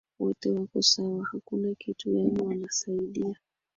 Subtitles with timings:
[0.19, 3.35] wote wako sawa hakuna kitu yaani wanasaidia